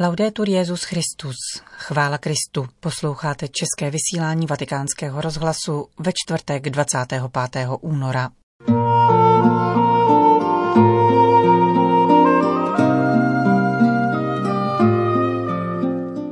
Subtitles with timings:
[0.00, 7.22] Laudetur Jezus Christus, chvála Kristu, posloucháte české vysílání Vatikánského rozhlasu ve čtvrtek 25.
[7.80, 8.30] února.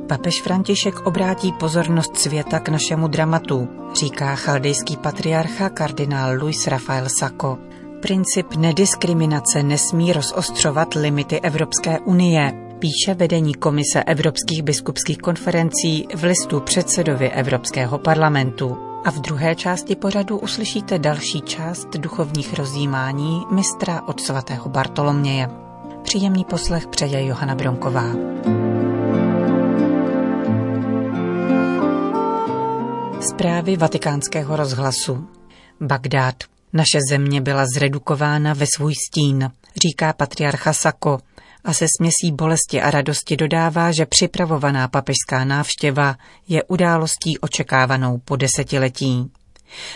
[0.07, 3.67] Papež František obrátí pozornost světa k našemu dramatu,
[3.99, 7.57] říká chaldejský patriarcha kardinál Luis Rafael Sacco.
[8.01, 16.59] Princip nediskriminace nesmí rozostřovat limity Evropské unie, píše vedení Komise Evropských biskupských konferencí v listu
[16.59, 18.77] předsedovi Evropského parlamentu.
[19.05, 25.49] A v druhé části pořadu uslyšíte další část duchovních rozjímání mistra od svatého Bartoloměje.
[26.03, 28.11] Příjemný poslech přeje Johana Bronková.
[33.21, 35.27] Zprávy vatikánského rozhlasu.
[35.81, 36.35] Bagdád.
[36.73, 39.51] Naše země byla zredukována ve svůj stín,
[39.87, 41.17] říká patriarcha Sako,
[41.67, 46.15] a se směsí bolesti a radosti dodává, že připravovaná papežská návštěva
[46.47, 49.31] je událostí očekávanou po desetiletí.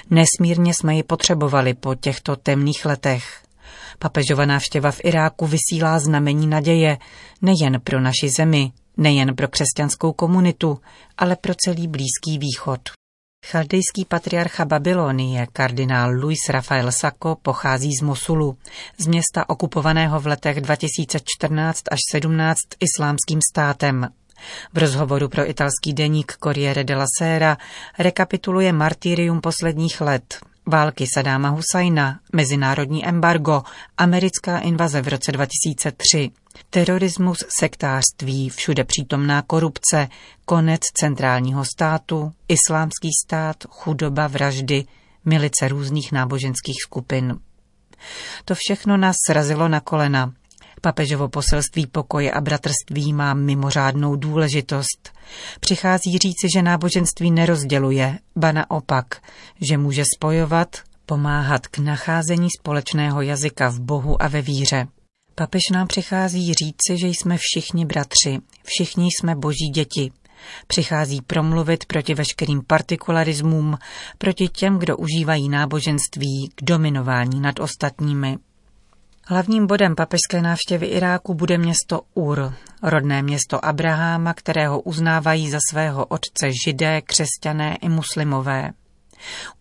[0.09, 3.43] Nesmírně jsme ji potřebovali po těchto temných letech.
[3.99, 6.97] Papežova návštěva v Iráku vysílá znamení naděje
[7.41, 10.79] nejen pro naši zemi, nejen pro křesťanskou komunitu,
[11.17, 13.00] ale pro celý Blízký východ.
[13.45, 18.57] Chaldejský patriarcha Babylonie, kardinál Luis Rafael Sacco, pochází z Mosulu,
[18.97, 24.09] z města okupovaného v letech 2014 až 17 islámským státem.
[24.73, 27.57] V rozhovoru pro italský deník Corriere della Sera
[27.99, 30.39] rekapituluje martýrium posledních let,
[30.71, 33.63] války Sadáma Husajna, mezinárodní embargo,
[33.97, 36.31] americká invaze v roce 2003,
[36.69, 40.07] terorismus, sektářství, všude přítomná korupce,
[40.45, 44.85] konec centrálního státu, islámský stát, chudoba, vraždy,
[45.25, 47.39] milice různých náboženských skupin.
[48.45, 50.33] To všechno nás srazilo na kolena.
[50.81, 55.11] Papežovo poselství pokoje a bratrství má mimořádnou důležitost.
[55.59, 59.05] Přichází říci, že náboženství nerozděluje, ba naopak,
[59.61, 64.87] že může spojovat, pomáhat k nacházení společného jazyka v Bohu a ve víře.
[65.35, 70.11] Papež nám přichází říci, že jsme všichni bratři, všichni jsme boží děti.
[70.67, 73.77] Přichází promluvit proti veškerým partikularismům,
[74.17, 78.37] proti těm, kdo užívají náboženství k dominování nad ostatními.
[79.27, 86.05] Hlavním bodem papežské návštěvy Iráku bude město Ur, rodné město Abraháma, kterého uznávají za svého
[86.05, 88.71] otce židé, křesťané i muslimové.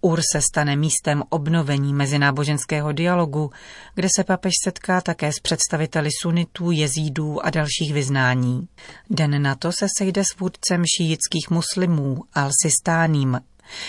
[0.00, 3.50] Ur se stane místem obnovení mezináboženského dialogu,
[3.94, 8.68] kde se papež setká také s představiteli sunitů, jezídů a dalších vyznání.
[9.10, 13.40] Den na to se sejde s vůdcem šíjických muslimů Al-Sistáním.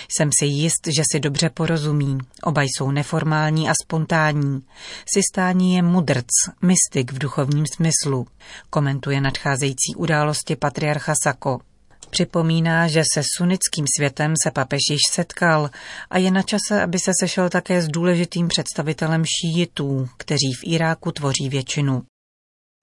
[0.07, 2.17] Jsem si jist, že si dobře porozumí.
[2.43, 4.63] Oba jsou neformální a spontánní.
[5.13, 6.27] Sistání je mudrc,
[6.61, 8.27] mystik v duchovním smyslu,
[8.69, 11.59] komentuje nadcházející události patriarcha Sako.
[12.09, 15.69] Připomíná, že se sunnickým světem se papež již setkal
[16.09, 21.11] a je na čase, aby se sešel také s důležitým představitelem šíjitů, kteří v Iráku
[21.11, 22.03] tvoří většinu.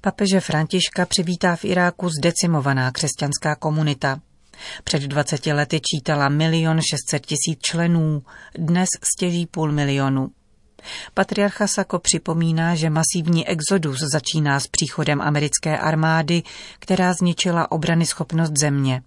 [0.02, 4.20] Papeže Františka přivítá v Iráku zdecimovaná křesťanská komunita.
[4.84, 8.22] Před 20 lety čítala milion 600 tisíc členů,
[8.58, 10.30] dnes stěží půl milionu.
[11.14, 16.42] Patriarcha Sako připomíná, že masivní exodus začíná s příchodem americké armády,
[16.78, 19.02] která zničila obrany schopnost země.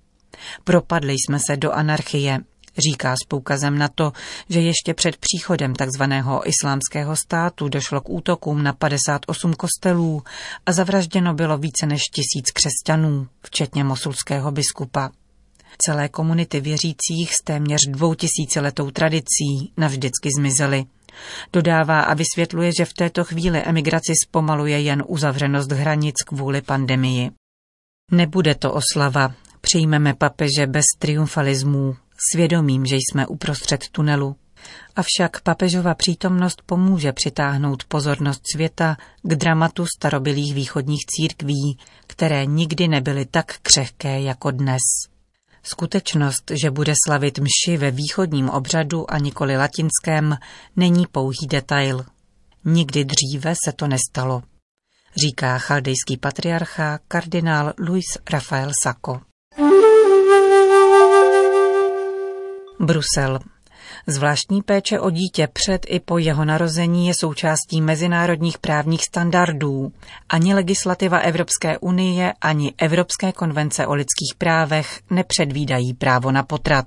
[0.63, 2.39] Propadli jsme se do anarchie,
[2.77, 4.11] říká s poukazem na to,
[4.49, 6.03] že ještě před příchodem tzv.
[6.45, 10.23] islámského státu došlo k útokům na 58 kostelů
[10.65, 15.11] a zavražděno bylo více než tisíc křesťanů, včetně mosulského biskupa.
[15.85, 20.85] Celé komunity věřících s téměř dvoutisíciletou tradicí navždycky zmizely.
[21.53, 27.31] Dodává a vysvětluje, že v této chvíli emigraci zpomaluje jen uzavřenost hranic kvůli pandemii.
[28.11, 31.95] Nebude to oslava, Přijmeme papeže bez triumfalismů,
[32.31, 34.35] svědomím, že jsme uprostřed tunelu.
[34.95, 41.77] Avšak papežova přítomnost pomůže přitáhnout pozornost světa k dramatu starobilých východních církví,
[42.07, 44.81] které nikdy nebyly tak křehké jako dnes.
[45.63, 50.37] Skutečnost, že bude slavit mši ve východním obřadu a nikoli latinském,
[50.75, 52.05] není pouhý detail.
[52.65, 54.43] Nikdy dříve se to nestalo,
[55.15, 59.21] říká chaldejský patriarcha kardinál Luis Rafael Sacco.
[62.79, 63.39] Brusel.
[64.07, 69.91] Zvláštní péče o dítě před i po jeho narození je součástí mezinárodních právních standardů.
[70.29, 76.85] Ani legislativa Evropské unie, ani Evropské konvence o lidských právech nepředvídají právo na potrat.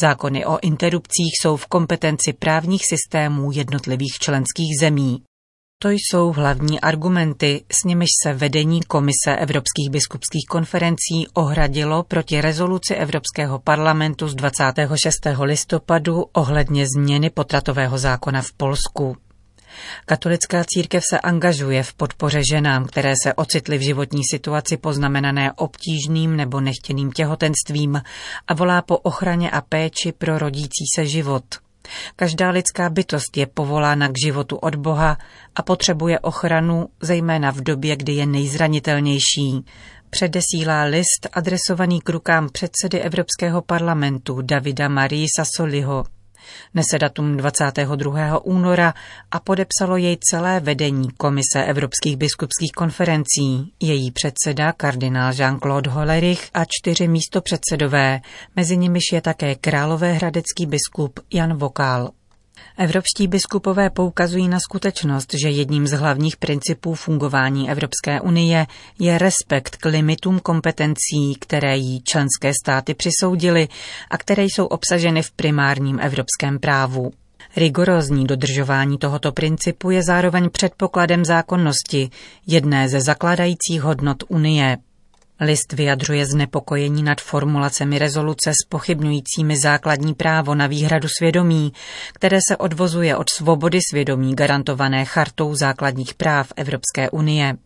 [0.00, 5.22] Zákony o interrupcích jsou v kompetenci právních systémů jednotlivých členských zemí.
[5.84, 12.94] To jsou hlavní argumenty, s nimiž se vedení Komise Evropských biskupských konferencí ohradilo proti rezoluci
[12.94, 15.14] Evropského parlamentu z 26.
[15.40, 19.16] listopadu ohledně změny potratového zákona v Polsku.
[20.06, 26.36] Katolická církev se angažuje v podpoře ženám, které se ocitly v životní situaci poznamenané obtížným
[26.36, 28.02] nebo nechtěným těhotenstvím
[28.46, 31.63] a volá po ochraně a péči pro rodící se život.
[32.16, 35.18] Každá lidská bytost je povolána k životu od Boha
[35.56, 39.64] a potřebuje ochranu, zejména v době, kdy je nejzranitelnější.
[40.10, 46.04] Předesílá list adresovaný k rukám předsedy Evropského parlamentu Davida Marii Sassoliho.
[46.74, 48.38] Nese datum 22.
[48.44, 48.94] února
[49.30, 56.64] a podepsalo jej celé vedení Komise Evropských biskupských konferencí, její předseda kardinál Jean-Claude Hollerich a
[56.64, 58.20] čtyři místopředsedové,
[58.56, 62.10] mezi nimiž je také královéhradecký biskup Jan Vokál.
[62.78, 68.66] Evropští biskupové poukazují na skutečnost, že jedním z hlavních principů fungování Evropské unie
[68.98, 73.68] je respekt k limitům kompetencí, které jí členské státy přisoudily
[74.10, 77.12] a které jsou obsaženy v primárním evropském právu.
[77.56, 82.10] Rigorózní dodržování tohoto principu je zároveň předpokladem zákonnosti,
[82.46, 84.78] jedné ze zakládajících hodnot Unie.
[85.40, 91.72] List vyjadřuje znepokojení nad formulacemi rezoluce s pochybňujícími základní právo na výhradu svědomí,
[92.12, 97.56] které se odvozuje od svobody svědomí garantované chartou základních práv Evropské unie.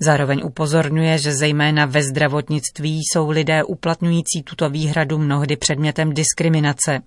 [0.00, 7.00] Zároveň upozorňuje, že zejména ve zdravotnictví jsou lidé uplatňující tuto výhradu mnohdy předmětem diskriminace.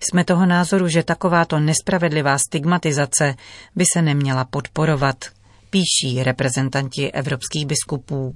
[0.00, 3.34] Jsme toho názoru, že takováto nespravedlivá stigmatizace
[3.76, 5.16] by se neměla podporovat,
[5.70, 8.34] píší reprezentanti evropských biskupů.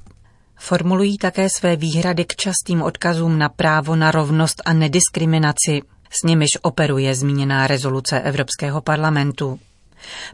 [0.58, 6.48] Formulují také své výhrady k častým odkazům na právo na rovnost a nediskriminaci, s nimiž
[6.62, 9.58] operuje zmíněná rezoluce Evropského parlamentu.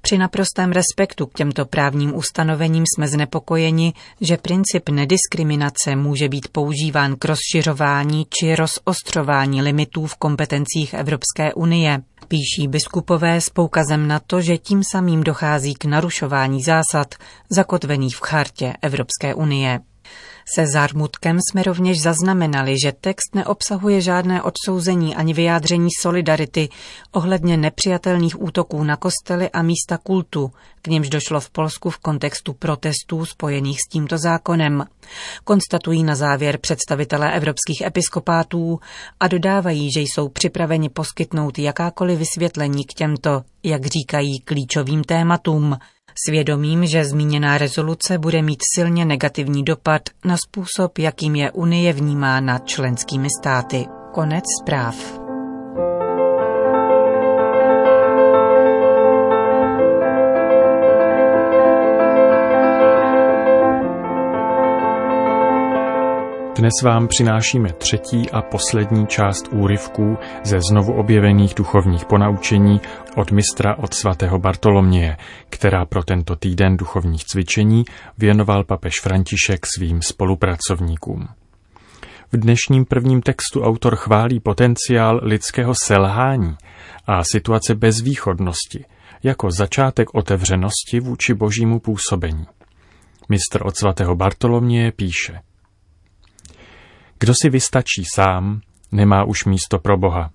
[0.03, 7.17] Při naprostém respektu k těmto právním ustanovením jsme znepokojeni, že princip nediskriminace může být používán
[7.17, 14.41] k rozšiřování či rozostřování limitů v kompetencích Evropské unie, píší biskupové s poukazem na to,
[14.41, 17.15] že tím samým dochází k narušování zásad
[17.51, 19.81] zakotvených v chartě Evropské unie.
[20.55, 26.69] Se zármutkem jsme rovněž zaznamenali, že text neobsahuje žádné odsouzení ani vyjádření solidarity
[27.13, 30.53] ohledně nepřijatelných útoků na kostely a místa kultu,
[30.83, 34.85] k němž došlo v Polsku v kontextu protestů spojených s tímto zákonem.
[35.45, 38.81] Konstatují na závěr představitelé evropských episkopátů
[39.21, 45.77] a dodávají, že jsou připraveni poskytnout jakákoliv vysvětlení k těmto, jak říkají, klíčovým tématům,
[46.27, 52.59] Svědomím, že zmíněná rezoluce bude mít silně negativní dopad na způsob, jakým je Unie vnímána
[52.59, 53.87] členskými státy.
[54.13, 55.22] Konec zpráv.
[66.63, 72.81] Dnes vám přinášíme třetí a poslední část úryvků ze znovu objevených duchovních ponaučení
[73.17, 75.17] od mistra od svatého Bartoloměje,
[75.51, 77.85] která pro tento týden duchovních cvičení
[78.19, 81.29] věnoval papež František svým spolupracovníkům.
[82.33, 86.57] V dnešním prvním textu autor chválí potenciál lidského selhání
[87.07, 88.85] a situace bezvýchodnosti
[89.23, 92.47] jako začátek otevřenosti vůči božímu působení.
[93.29, 95.41] Mistr od svatého Bartoloměje píše–
[97.23, 98.61] kdo si vystačí sám,
[98.93, 100.31] nemá už místo pro Boha.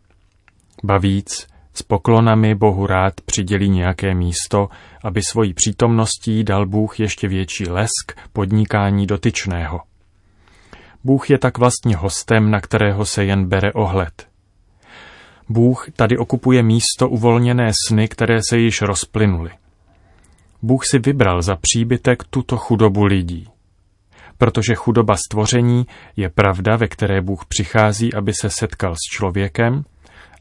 [0.84, 4.70] Ba víc, s poklonami Bohu rád přidělí nějaké místo,
[5.04, 9.80] aby svojí přítomností dal Bůh ještě větší lesk podnikání dotyčného.
[11.04, 14.28] Bůh je tak vlastně hostem, na kterého se jen bere ohled.
[15.50, 19.52] Bůh tady okupuje místo uvolněné sny, které se již rozplynuly.
[20.62, 23.50] Bůh si vybral za příbytek tuto chudobu lidí
[24.38, 29.84] protože chudoba stvoření je pravda, ve které Bůh přichází, aby se setkal s člověkem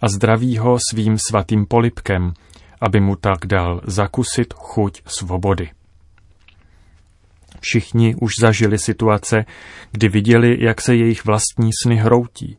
[0.03, 2.33] a zdraví ho svým svatým polipkem,
[2.81, 5.71] aby mu tak dal zakusit chuť svobody.
[7.61, 9.45] Všichni už zažili situace,
[9.93, 12.59] kdy viděli, jak se jejich vlastní sny hroutí.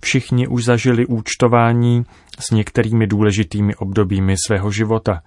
[0.00, 2.04] Všichni už zažili účtování
[2.38, 5.22] s některými důležitými obdobími svého života,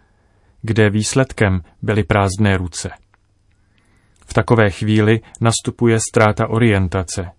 [0.61, 2.89] kde výsledkem byly prázdné ruce.
[4.31, 7.31] V takové chvíli nastupuje ztráta orientace.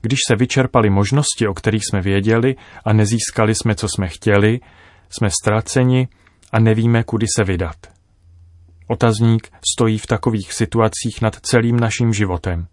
[0.00, 4.60] Když se vyčerpaly možnosti, o kterých jsme věděli a nezískali jsme, co jsme chtěli,
[5.08, 6.08] jsme ztraceni
[6.52, 7.76] a nevíme, kudy se vydat.
[8.88, 12.66] Otazník stojí v takových situacích nad celým naším životem.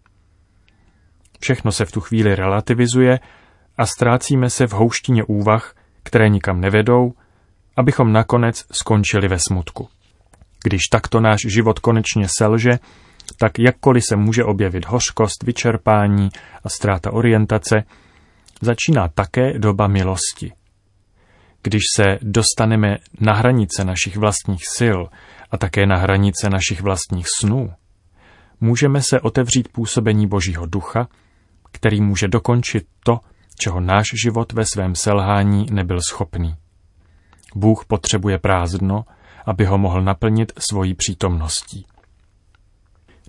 [1.40, 3.18] Všechno se v tu chvíli relativizuje
[3.78, 7.12] a ztrácíme se v houštině úvah, které nikam nevedou,
[7.76, 9.88] abychom nakonec skončili ve smutku.
[10.64, 12.70] Když takto náš život konečně selže,
[13.38, 16.28] tak jakkoliv se může objevit hořkost, vyčerpání
[16.64, 17.84] a ztráta orientace,
[18.60, 20.52] začíná také doba milosti.
[21.62, 24.98] Když se dostaneme na hranice našich vlastních sil
[25.50, 27.72] a také na hranice našich vlastních snů,
[28.60, 31.08] můžeme se otevřít působení Božího ducha,
[31.72, 33.20] který může dokončit to,
[33.58, 36.54] čeho náš život ve svém selhání nebyl schopný.
[37.54, 39.04] Bůh potřebuje prázdno,
[39.46, 41.86] aby ho mohl naplnit svojí přítomností.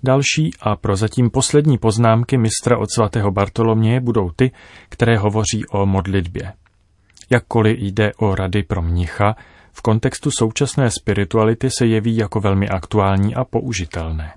[0.04, 4.50] Další a prozatím poslední poznámky mistra od svatého Bartoloměje budou ty,
[4.88, 6.52] které hovoří o modlitbě.
[7.30, 9.36] Jakkoliv jde o rady pro mnicha,
[9.72, 14.34] v kontextu současné spirituality se jeví jako velmi aktuální a použitelné.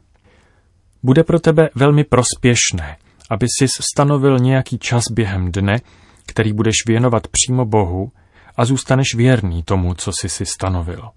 [1.03, 2.97] Bude pro tebe velmi prospěšné,
[3.29, 5.81] aby si stanovil nějaký čas během dne,
[6.25, 8.11] který budeš věnovat přímo Bohu
[8.57, 11.09] a zůstaneš věrný tomu, co jsi si stanovil.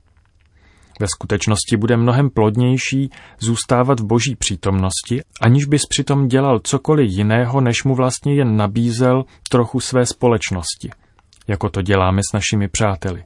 [1.00, 7.60] Ve skutečnosti bude mnohem plodnější zůstávat v boží přítomnosti, aniž bys přitom dělal cokoliv jiného,
[7.60, 10.90] než mu vlastně jen nabízel trochu své společnosti,
[11.48, 13.24] jako to děláme s našimi přáteli.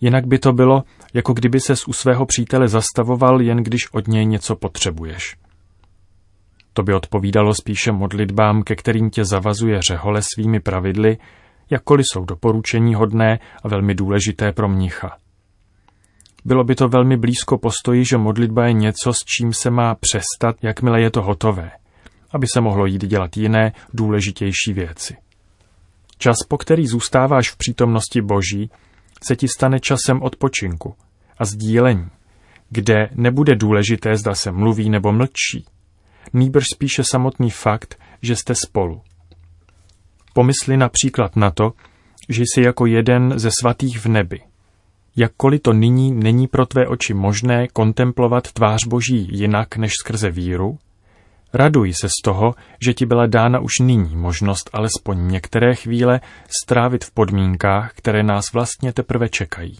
[0.00, 0.82] Jinak by to bylo,
[1.14, 5.36] jako kdyby ses u svého přítele zastavoval, jen když od něj něco potřebuješ.
[6.72, 11.18] To by odpovídalo spíše modlitbám, ke kterým tě zavazuje řehole svými pravidly,
[11.70, 15.16] jakkoliv jsou doporučení hodné a velmi důležité pro mnicha.
[16.44, 20.56] Bylo by to velmi blízko postoji, že modlitba je něco, s čím se má přestat,
[20.62, 21.70] jakmile je to hotové,
[22.30, 25.16] aby se mohlo jít dělat jiné, důležitější věci.
[26.18, 28.70] Čas, po který zůstáváš v přítomnosti Boží,
[29.22, 30.94] se ti stane časem odpočinku
[31.38, 32.08] a sdílení,
[32.70, 35.66] kde nebude důležité, zda se mluví nebo mlčí,
[36.32, 39.00] nýbrž spíše samotný fakt, že jste spolu.
[40.32, 41.72] Pomysli například na to,
[42.28, 44.40] že jsi jako jeden ze svatých v nebi.
[45.16, 50.78] Jakkoliv to nyní není pro tvé oči možné kontemplovat tvář Boží jinak než skrze víru,
[51.52, 52.54] raduj se z toho,
[52.84, 56.20] že ti byla dána už nyní možnost alespoň některé chvíle
[56.62, 59.78] strávit v podmínkách, které nás vlastně teprve čekají.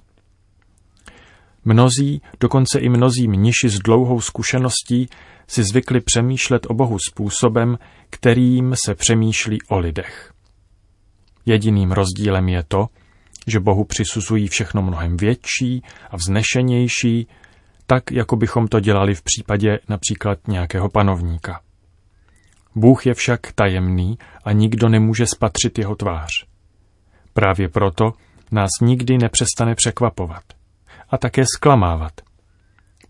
[1.64, 5.08] Mnozí, dokonce i mnozí mniši s dlouhou zkušeností,
[5.46, 7.78] si zvykli přemýšlet o Bohu způsobem,
[8.10, 10.32] kterým se přemýšlí o lidech.
[11.46, 12.86] Jediným rozdílem je to,
[13.46, 17.28] že Bohu přisuzují všechno mnohem větší a vznešenější,
[17.86, 21.60] tak jako bychom to dělali v případě například nějakého panovníka.
[22.74, 26.30] Bůh je však tajemný a nikdo nemůže spatřit jeho tvář.
[27.32, 28.12] Právě proto
[28.52, 30.44] nás nikdy nepřestane překvapovat
[31.10, 32.12] a také zklamávat,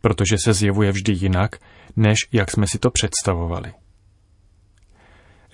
[0.00, 1.56] protože se zjevuje vždy jinak,
[1.96, 3.72] než jak jsme si to představovali.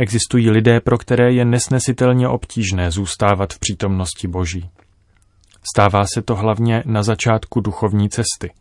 [0.00, 4.70] Existují lidé, pro které je nesnesitelně obtížné zůstávat v přítomnosti Boží.
[5.74, 8.52] Stává se to hlavně na začátku duchovní cesty.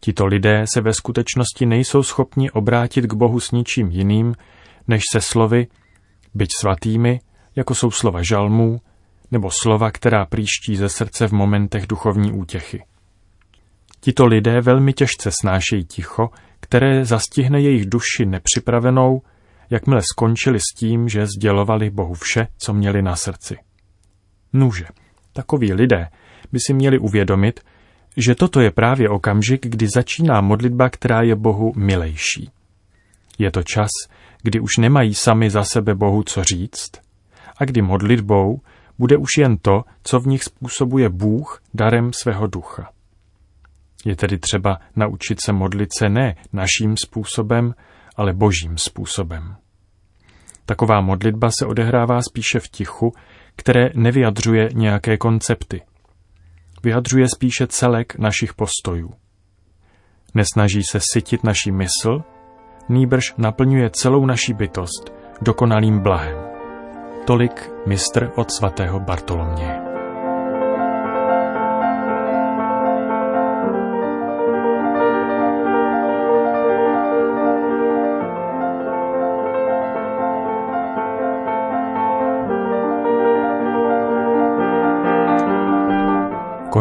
[0.00, 4.34] Tito lidé se ve skutečnosti nejsou schopni obrátit k Bohu s ničím jiným,
[4.88, 5.66] než se slovy,
[6.34, 7.20] byť svatými,
[7.56, 8.80] jako jsou slova žalmů,
[9.30, 12.84] nebo slova, která příští ze srdce v momentech duchovní útěchy.
[14.00, 16.28] Tito lidé velmi těžce snášejí ticho,
[16.60, 19.22] které zastihne jejich duši nepřipravenou,
[19.74, 23.58] jakmile skončili s tím, že sdělovali Bohu vše, co měli na srdci.
[24.52, 24.86] Nuže,
[25.32, 26.08] takoví lidé
[26.52, 27.60] by si měli uvědomit,
[28.16, 32.50] že toto je právě okamžik, kdy začíná modlitba, která je Bohu milejší.
[33.38, 33.90] Je to čas,
[34.42, 36.90] kdy už nemají sami za sebe Bohu co říct
[37.56, 38.60] a kdy modlitbou
[38.98, 42.90] bude už jen to, co v nich způsobuje Bůh darem svého ducha.
[44.04, 47.74] Je tedy třeba naučit se modlit se ne naším způsobem,
[48.16, 49.56] ale božím způsobem.
[50.66, 53.12] Taková modlitba se odehrává spíše v tichu,
[53.56, 55.82] které nevyjadřuje nějaké koncepty.
[56.82, 59.10] Vyjadřuje spíše celek našich postojů.
[60.34, 62.22] Nesnaží se sytit naší mysl,
[62.88, 66.36] nýbrž naplňuje celou naší bytost dokonalým blahem.
[67.26, 69.83] Tolik mistr od svatého Bartoloměje.